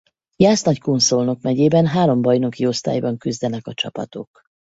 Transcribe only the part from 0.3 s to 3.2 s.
Jász-Nagykun-Szolnok megyében három bajnoki osztályban